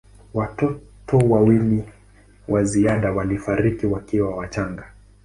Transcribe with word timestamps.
Watoto 0.33 1.17
wawili 1.29 1.83
wa 2.47 2.63
ziada 2.63 3.11
walifariki 3.11 3.85
wakiwa 3.87 4.35
wachanga. 4.35 4.91